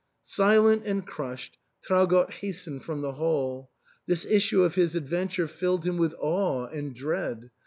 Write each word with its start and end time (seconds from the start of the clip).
Silent 0.25 0.81
and 0.83 1.05
crushed, 1.05 1.59
Traugott 1.83 2.31
hastened 2.33 2.83
from 2.83 3.01
the 3.01 3.11
HalL 3.13 3.69
This 4.07 4.25
issue 4.25 4.63
of 4.63 4.73
his 4.73 4.95
adventure 4.95 5.47
filled 5.47 5.85
him 5.85 5.99
with 5.99 6.15
awe 6.17 6.65
and 6.65 6.95
dread. 6.95 7.51